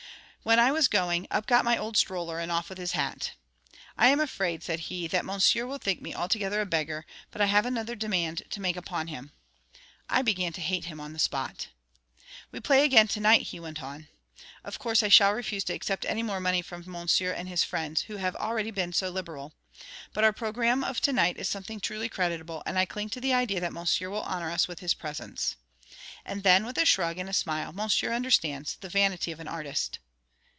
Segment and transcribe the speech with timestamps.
[0.43, 3.33] When I was going, up got my old stroller, and off with his hat.
[3.95, 7.45] 'I am afraid,' said he, 'that Monsieur will think me altogether a beggar; but I
[7.45, 9.33] have another demand to make upon him.'
[10.09, 11.67] I began to hate him on the spot.
[12.51, 14.07] 'We play again to night,' he went on.
[14.63, 18.01] 'Of course, I shall refuse to accept any more money from Monsieur and his friends,
[18.09, 19.53] who have been already so liberal.
[20.11, 23.31] But our programme of to night is something truly creditable; and I cling to the
[23.35, 25.55] idea that Monsieur will honour us with his presence.'
[26.25, 29.99] And then, with a shrug and a smile: 'Monsieur understands—the vanity of an artist!